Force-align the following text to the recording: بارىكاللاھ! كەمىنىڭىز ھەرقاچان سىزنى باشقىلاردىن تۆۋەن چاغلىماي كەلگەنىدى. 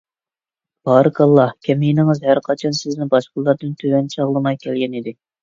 بارىكاللاھ! 0.89 1.51
كەمىنىڭىز 1.67 2.21
ھەرقاچان 2.31 2.79
سىزنى 2.79 3.09
باشقىلاردىن 3.13 3.77
تۆۋەن 3.85 4.11
چاغلىماي 4.17 4.61
كەلگەنىدى. 4.67 5.17